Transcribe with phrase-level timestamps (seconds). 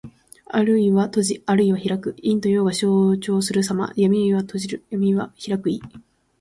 [0.47, 2.15] あるいは閉じ、あるいは開く。
[2.23, 3.93] 陰と陽が消長するさま。
[3.95, 4.83] 「闔」は閉じる。
[4.89, 5.79] 「闢」は開く意。